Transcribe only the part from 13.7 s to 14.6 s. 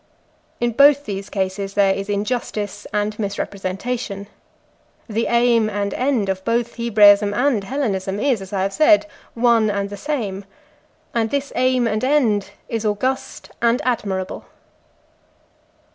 admirable.